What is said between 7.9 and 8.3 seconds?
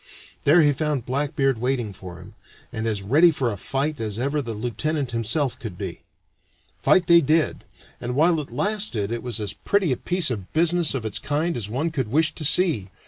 and